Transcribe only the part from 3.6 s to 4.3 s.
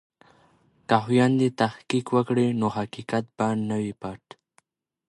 نه وي پټ.